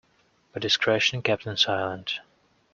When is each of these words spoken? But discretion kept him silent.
But 0.51 0.63
discretion 0.63 1.21
kept 1.21 1.43
him 1.43 1.55
silent. 1.57 2.21